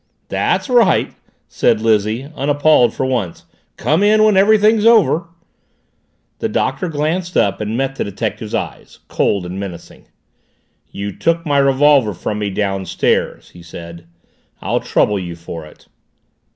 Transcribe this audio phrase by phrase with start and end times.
[0.29, 1.13] "That's right!"
[1.47, 3.45] said Lizzie, unappalled for once.
[3.77, 5.27] "Come in when everything's over!"
[6.39, 10.07] The Doctor glanced up and met the detective's eyes, cold and menacing.
[10.89, 14.07] "You took my revolver from me downstairs," he said.
[14.59, 15.87] "I'll trouble you for it."